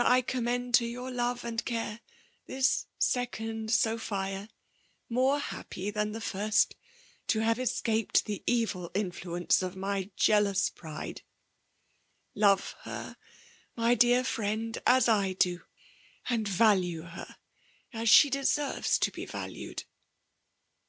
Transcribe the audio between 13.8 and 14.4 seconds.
deiBr